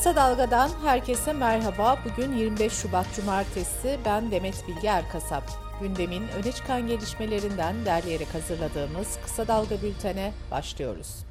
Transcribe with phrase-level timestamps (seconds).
[0.00, 1.98] Kısa Dalga'dan herkese merhaba.
[2.04, 3.98] Bugün 25 Şubat Cumartesi.
[4.04, 5.42] Ben Demet Bilge Erkasap.
[5.80, 11.26] Gündemin öne çıkan gelişmelerinden derleyerek hazırladığımız Kısa Dalga bültene başlıyoruz.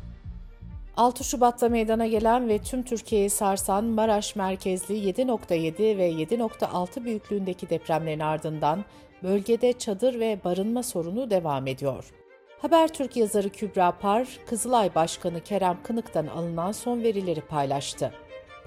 [0.97, 8.19] 6 Şubat'ta meydana gelen ve tüm Türkiye'yi sarsan Maraş merkezli 7.7 ve 7.6 büyüklüğündeki depremlerin
[8.19, 8.85] ardından
[9.23, 12.11] bölgede çadır ve barınma sorunu devam ediyor.
[12.61, 18.11] Habertürk yazarı Kübra Par, Kızılay Başkanı Kerem Kınık'tan alınan son verileri paylaştı.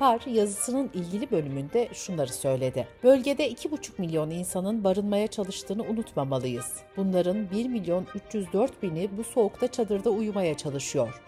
[0.02, 2.88] Par yazısının ilgili bölümünde şunları söyledi.
[3.02, 6.77] Bölgede 2,5 milyon insanın barınmaya çalıştığını unutmamalıyız.
[6.97, 11.23] Bunların 1 milyon 304 bini bu soğukta çadırda uyumaya çalışıyor.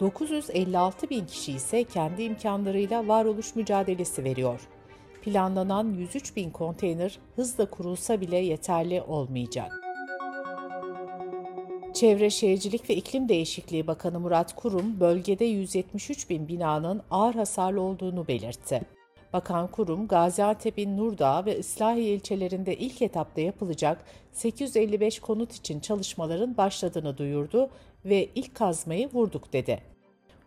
[0.00, 4.60] 956 bin kişi ise kendi imkanlarıyla varoluş mücadelesi veriyor.
[5.22, 9.81] Planlanan 103 bin konteyner hızla kurulsa bile yeterli olmayacak.
[11.92, 18.28] Çevre Şehircilik ve İklim Değişikliği Bakanı Murat Kurum, bölgede 173 bin binanın ağır hasarlı olduğunu
[18.28, 18.82] belirtti.
[19.32, 27.18] Bakan Kurum, Gaziantep'in Nurdağ ve Islahiye ilçelerinde ilk etapta yapılacak 855 konut için çalışmaların başladığını
[27.18, 27.70] duyurdu
[28.04, 29.82] ve ilk kazmayı vurduk dedi.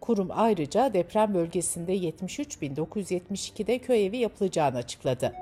[0.02, 5.33] Kurum ayrıca deprem bölgesinde 73.972'de köy evi yapılacağını açıkladı.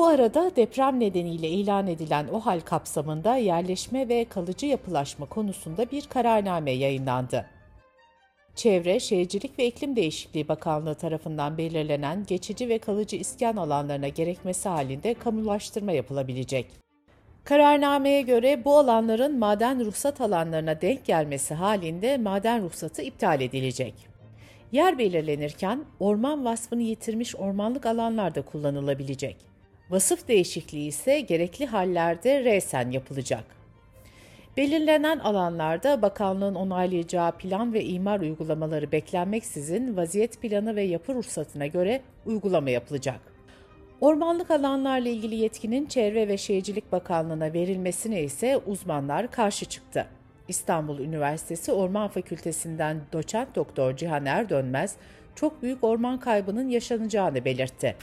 [0.00, 6.06] Bu arada deprem nedeniyle ilan edilen o hal kapsamında yerleşme ve kalıcı yapılaşma konusunda bir
[6.06, 7.46] kararname yayınlandı.
[8.54, 15.14] Çevre, Şehircilik ve İklim Değişikliği Bakanlığı tarafından belirlenen geçici ve kalıcı iskan alanlarına gerekmesi halinde
[15.14, 16.66] kamulaştırma yapılabilecek.
[17.44, 23.94] Kararnameye göre bu alanların maden ruhsat alanlarına denk gelmesi halinde maden ruhsatı iptal edilecek.
[24.72, 29.49] Yer belirlenirken orman vasfını yitirmiş ormanlık alanlarda kullanılabilecek.
[29.90, 33.44] Vasıf değişikliği ise gerekli hallerde resen yapılacak.
[34.56, 42.00] Belirlenen alanlarda bakanlığın onaylayacağı plan ve imar uygulamaları beklenmeksizin vaziyet planı ve yapı ruhsatına göre
[42.26, 43.20] uygulama yapılacak.
[44.00, 50.06] Ormanlık alanlarla ilgili yetkinin Çevre ve Şehircilik Bakanlığı'na verilmesine ise uzmanlar karşı çıktı.
[50.48, 54.96] İstanbul Üniversitesi Orman Fakültesinden doçent doktor Cihan Erdönmez,
[55.34, 57.96] çok büyük orman kaybının yaşanacağını belirtti.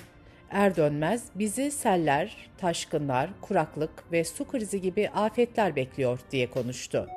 [0.52, 7.08] Erdönmez bizi seller, taşkınlar, kuraklık ve su krizi gibi afetler bekliyor diye konuştu.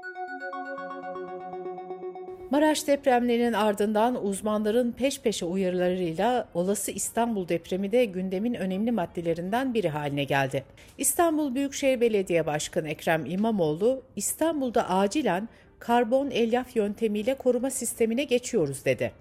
[2.51, 9.89] Maraş depremlerinin ardından uzmanların peş peşe uyarılarıyla olası İstanbul depremi de gündemin önemli maddelerinden biri
[9.89, 10.65] haline geldi.
[10.99, 15.49] İstanbul Büyükşehir Belediye Başkanı Ekrem İmamoğlu, İstanbul'da acilen
[15.79, 19.13] karbon elyaf yöntemiyle koruma sistemine geçiyoruz dedi.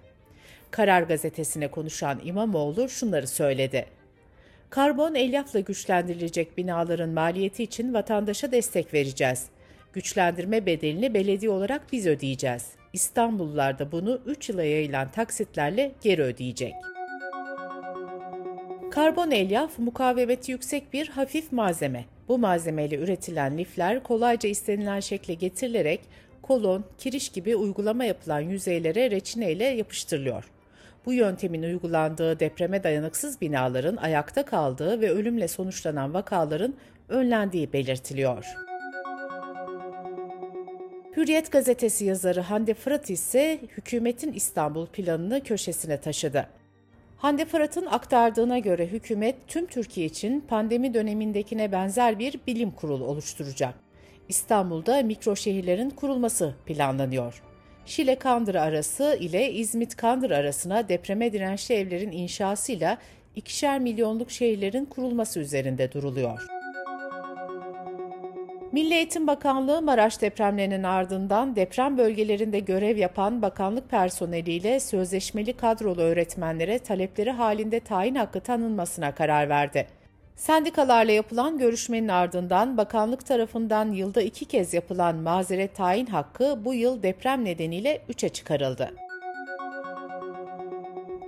[0.70, 3.99] Karar gazetesine konuşan İmamoğlu şunları söyledi.
[4.70, 9.46] Karbon elyafla güçlendirilecek binaların maliyeti için vatandaşa destek vereceğiz.
[9.92, 12.66] Güçlendirme bedelini belediye olarak biz ödeyeceğiz.
[12.92, 16.72] İstanbullular da bunu 3 yıla yayılan taksitlerle geri ödeyecek.
[18.90, 22.04] Karbon elyaf mukavemeti yüksek bir hafif malzeme.
[22.28, 26.00] Bu malzemeyle üretilen lifler kolayca istenilen şekle getirilerek
[26.42, 30.44] kolon, kiriş gibi uygulama yapılan yüzeylere reçine ile yapıştırılıyor.
[31.06, 36.74] Bu yöntemin uygulandığı depreme dayanıksız binaların ayakta kaldığı ve ölümle sonuçlanan vakaların
[37.08, 38.46] önlendiği belirtiliyor.
[41.16, 46.46] Hürriyet gazetesi yazarı Hande Fırat ise hükümetin İstanbul planını köşesine taşıdı.
[47.16, 53.74] Hande Fırat'ın aktardığına göre hükümet tüm Türkiye için pandemi dönemindekine benzer bir bilim kurulu oluşturacak.
[54.28, 57.42] İstanbul'da mikro şehirlerin kurulması planlanıyor.
[57.90, 62.98] Şile-Kandıra arası ile İzmit-Kandıra arasına depreme dirençli evlerin inşasıyla
[63.36, 66.46] ikişer milyonluk şehirlerin kurulması üzerinde duruluyor.
[68.72, 76.78] Milli Eğitim Bakanlığı Maraş depremlerinin ardından deprem bölgelerinde görev yapan bakanlık personeliyle sözleşmeli kadrolu öğretmenlere
[76.78, 79.99] talepleri halinde tayin hakkı tanınmasına karar verdi.
[80.40, 87.02] Sendikalarla yapılan görüşmenin ardından bakanlık tarafından yılda iki kez yapılan mazeret tayin hakkı bu yıl
[87.02, 88.94] deprem nedeniyle üçe çıkarıldı.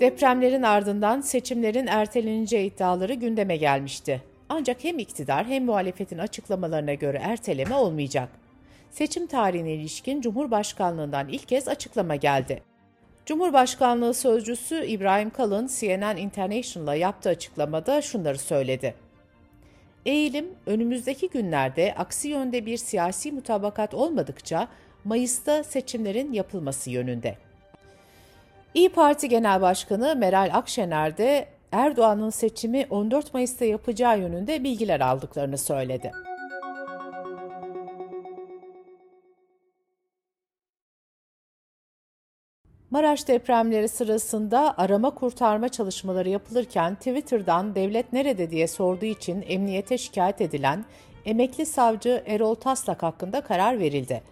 [0.00, 4.23] Depremlerin ardından seçimlerin erteleneceği iddiaları gündeme gelmişti.
[4.49, 8.29] Ancak hem iktidar hem muhalefetin açıklamalarına göre erteleme olmayacak.
[8.91, 12.72] Seçim tarihine ilişkin Cumhurbaşkanlığından ilk kez açıklama geldi.
[13.27, 18.95] Cumhurbaşkanlığı sözcüsü İbrahim Kalın CNN International'a yaptığı açıklamada şunları söyledi.
[20.07, 24.69] Eğilim önümüzdeki günlerde aksi yönde bir siyasi mutabakat olmadıkça
[25.05, 27.37] Mayıs'ta seçimlerin yapılması yönünde.
[28.75, 35.59] İyi Parti Genel Başkanı Meral Akşener de Erdoğan'ın seçimi 14 Mayıs'ta yapacağı yönünde bilgiler aldıklarını
[35.59, 36.13] söyledi.
[42.93, 50.41] Maraş depremleri sırasında arama kurtarma çalışmaları yapılırken Twitter'dan devlet nerede diye sorduğu için emniyete şikayet
[50.41, 50.85] edilen
[51.25, 54.23] emekli savcı Erol Taslak hakkında karar verildi.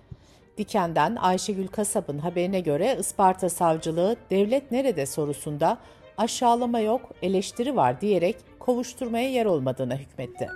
[0.58, 5.78] Diken'den Ayşegül Kasap'ın haberine göre Isparta Savcılığı devlet nerede sorusunda
[6.16, 10.48] aşağılama yok, eleştiri var diyerek kovuşturmaya yer olmadığına hükmetti.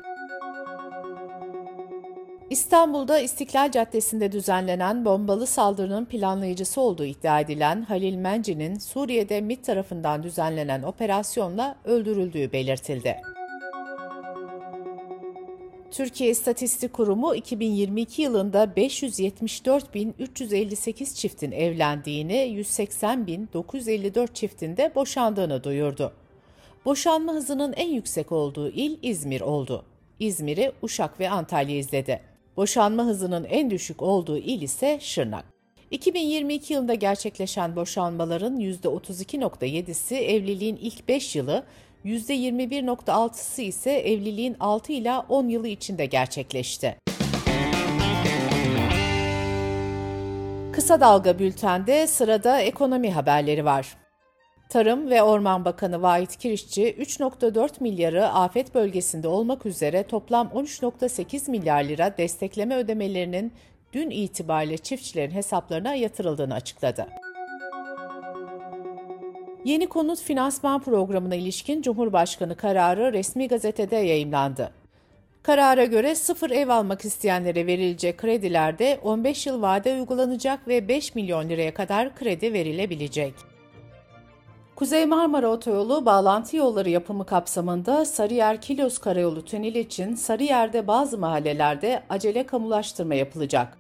[2.55, 10.23] İstanbul'da İstiklal Caddesi'nde düzenlenen bombalı saldırının planlayıcısı olduğu iddia edilen Halil Menci'nin Suriye'de MİT tarafından
[10.23, 13.21] düzenlenen operasyonla öldürüldüğü belirtildi.
[15.91, 26.13] Türkiye İstatistik Kurumu 2022 yılında 574.358 çiftin evlendiğini, 180.954 çiftin de boşandığını duyurdu.
[26.85, 29.85] Boşanma hızının en yüksek olduğu il İzmir oldu.
[30.19, 32.34] İzmir'i Uşak ve Antalya izledi.
[32.57, 35.45] Boşanma hızının en düşük olduğu il ise Şırnak.
[35.91, 41.65] 2022 yılında gerçekleşen boşanmaların %32.7'si evliliğin ilk 5 yılı,
[42.05, 46.97] %21.6'sı ise evliliğin 6 ila 10 yılı içinde gerçekleşti.
[50.73, 54.04] Kısa Dalga Bülten'de sırada ekonomi haberleri var.
[54.69, 61.85] Tarım ve Orman Bakanı Vahit Kirişçi 3.4 milyarı afet bölgesinde olmak üzere toplam 13.8 milyar
[61.85, 63.53] lira destekleme ödemelerinin
[63.93, 67.07] dün itibariyle çiftçilerin hesaplarına yatırıldığını açıkladı.
[69.65, 74.71] Yeni konut finansman programına ilişkin Cumhurbaşkanı kararı resmi gazetede yayımlandı.
[75.43, 81.49] Karara göre sıfır ev almak isteyenlere verilecek kredilerde 15 yıl vade uygulanacak ve 5 milyon
[81.49, 83.54] liraya kadar kredi verilebilecek.
[84.77, 92.47] Kuzey Marmara Otoyolu bağlantı yolları yapımı kapsamında Sarıyer-Kilyos Karayolu Tüneli için Sarıyer'de bazı mahallelerde acele
[92.47, 93.79] kamulaştırma yapılacak.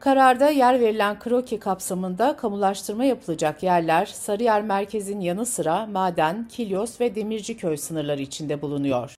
[0.00, 7.14] Kararda yer verilen kroki kapsamında kamulaştırma yapılacak yerler Sarıyer merkezin yanı sıra Maden, Kilyos ve
[7.14, 9.14] Demirciköy sınırları içinde bulunuyor.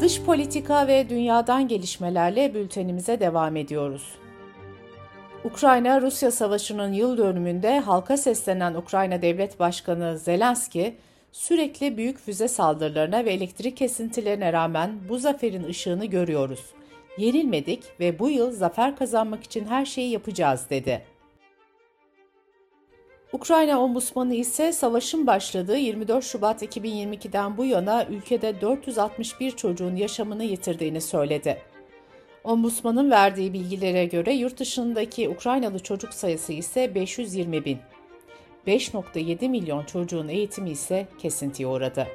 [0.00, 4.21] Dış politika ve dünyadan gelişmelerle bültenimize devam ediyoruz.
[5.44, 10.96] Ukrayna-Rusya savaşının yıl dönümünde halka seslenen Ukrayna Devlet Başkanı Zelenski,
[11.32, 16.60] sürekli büyük füze saldırılarına ve elektrik kesintilerine rağmen bu zaferin ışığını görüyoruz.
[17.18, 21.02] Yenilmedik ve bu yıl zafer kazanmak için her şeyi yapacağız dedi.
[23.32, 31.00] Ukrayna Ombudsmanı ise savaşın başladığı 24 Şubat 2022'den bu yana ülkede 461 çocuğun yaşamını yitirdiğini
[31.00, 31.71] söyledi.
[32.44, 37.78] Ombudsmanın verdiği bilgilere göre yurt dışındaki Ukraynalı çocuk sayısı ise 520 bin.
[38.66, 42.06] 5.7 milyon çocuğun eğitimi ise kesintiye uğradı.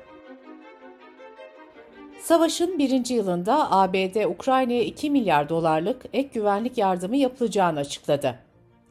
[2.22, 8.40] Savaşın birinci yılında ABD Ukrayna'ya 2 milyar dolarlık ek güvenlik yardımı yapılacağını açıkladı.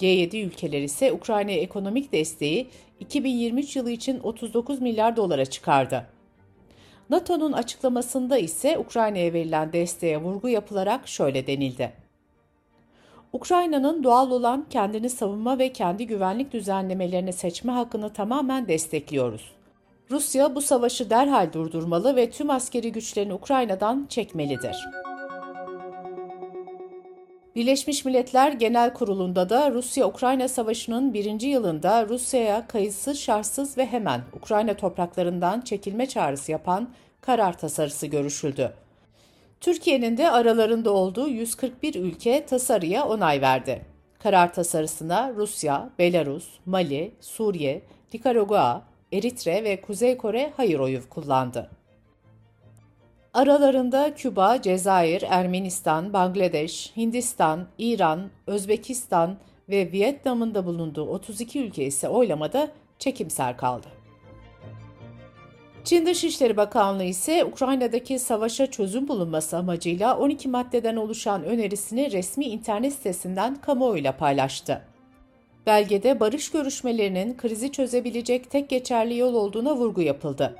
[0.01, 2.69] G7 ülkeler ise Ukrayna'ya ekonomik desteği
[3.01, 6.07] 2023 yılı için 39 milyar dolara çıkardı.
[7.11, 11.93] NATO'nun açıklamasında ise Ukrayna'ya verilen desteğe vurgu yapılarak şöyle denildi.
[13.33, 19.53] Ukrayna'nın doğal olan kendini savunma ve kendi güvenlik düzenlemelerini seçme hakkını tamamen destekliyoruz.
[20.11, 24.77] Rusya bu savaşı derhal durdurmalı ve tüm askeri güçlerini Ukrayna'dan çekmelidir.
[27.57, 34.75] Birleşmiş Milletler Genel Kurulu'nda da Rusya-Ukrayna Savaşı'nın birinci yılında Rusya'ya kayıtsız, şartsız ve hemen Ukrayna
[34.75, 36.89] topraklarından çekilme çağrısı yapan
[37.27, 38.73] karar tasarısı görüşüldü.
[39.61, 43.85] Türkiye'nin de aralarında olduğu 141 ülke tasarıya onay verdi.
[44.23, 47.83] Karar tasarısına Rusya, Belarus, Mali, Suriye,
[48.15, 51.71] Nikaragua, Eritre ve Kuzey Kore hayır oyu kullandı.
[53.35, 59.37] Aralarında Küba, Cezayir, Ermenistan, Bangladeş, Hindistan, İran, Özbekistan
[59.69, 62.69] ve Vietnam'ın da bulunduğu 32 ülke ise oylamada
[62.99, 63.96] çekimser kaldı.
[65.87, 72.93] Çin Dışişleri Bakanlığı ise Ukrayna'daki savaşa çözüm bulunması amacıyla 12 maddeden oluşan önerisini resmi internet
[72.93, 74.83] sitesinden kamuoyuyla paylaştı.
[75.67, 80.57] Belgede barış görüşmelerinin krizi çözebilecek tek geçerli yol olduğuna vurgu yapıldı.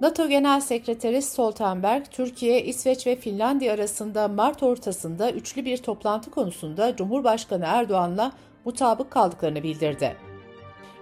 [0.00, 6.96] NATO Genel Sekreteri Stoltenberg, Türkiye, İsveç ve Finlandiya arasında Mart ortasında üçlü bir toplantı konusunda
[6.96, 8.32] Cumhurbaşkanı Erdoğan'la
[8.64, 10.27] mutabık kaldıklarını bildirdi.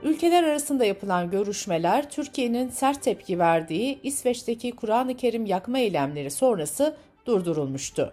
[0.02, 8.12] Ülkeler arasında yapılan görüşmeler, Türkiye'nin sert tepki verdiği İsveç'teki Kur'an-ı Kerim yakma eylemleri sonrası durdurulmuştu.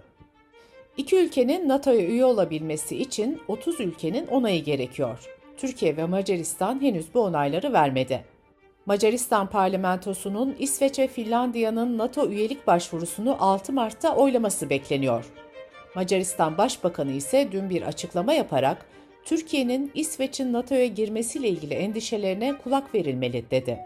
[0.97, 5.19] İki ülkenin NATO'ya üye olabilmesi için 30 ülkenin onayı gerekiyor.
[5.57, 8.25] Türkiye ve Macaristan henüz bu onayları vermedi.
[8.85, 15.25] Macaristan parlamentosunun İsveç ve Finlandiya'nın NATO üyelik başvurusunu 6 Mart'ta oylaması bekleniyor.
[15.95, 18.85] Macaristan Başbakanı ise dün bir açıklama yaparak
[19.25, 23.79] Türkiye'nin İsveç'in NATO'ya girmesiyle ilgili endişelerine kulak verilmeli dedi.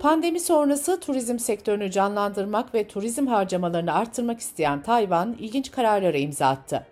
[0.00, 6.86] Pandemi sonrası turizm sektörünü canlandırmak ve turizm harcamalarını arttırmak isteyen Tayvan ilginç kararlara imza attı.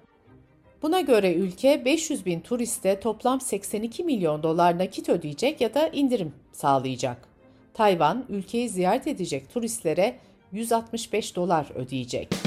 [0.82, 6.32] Buna göre ülke 500 bin turiste toplam 82 milyon dolar nakit ödeyecek ya da indirim
[6.52, 7.28] sağlayacak.
[7.74, 10.16] Tayvan, ülkeyi ziyaret edecek turistlere
[10.52, 12.43] 165 dolar ödeyecek.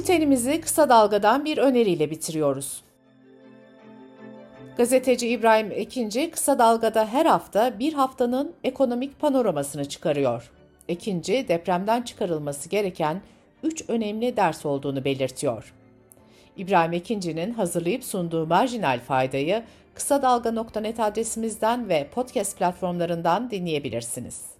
[0.00, 2.82] Bültenimizi kısa dalgadan bir öneriyle bitiriyoruz.
[4.76, 10.50] Gazeteci İbrahim Ekinci kısa dalgada her hafta bir haftanın ekonomik panoramasını çıkarıyor.
[10.88, 13.22] Ekinci depremden çıkarılması gereken
[13.62, 15.74] 3 önemli ders olduğunu belirtiyor.
[16.56, 19.62] İbrahim Ekinci'nin hazırlayıp sunduğu marjinal faydayı
[19.94, 24.59] kısa dalga.net adresimizden ve podcast platformlarından dinleyebilirsiniz.